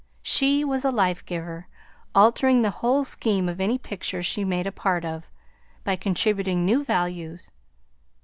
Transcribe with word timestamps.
She 0.23 0.65
was 0.65 0.83
a 0.83 0.91
lifegiver, 0.91 1.65
altering 2.15 2.63
the 2.63 2.71
whole 2.81 3.03
scheme 3.03 3.47
of 3.47 3.61
any 3.61 3.77
picture 3.77 4.23
she 4.23 4.43
made 4.43 4.65
a 4.65 4.71
part 4.71 5.05
of, 5.05 5.29
by 5.83 5.95
contributing 5.95 6.65
new 6.65 6.83
values. 6.83 7.51